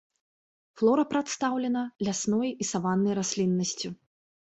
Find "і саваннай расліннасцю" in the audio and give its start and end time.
2.61-3.99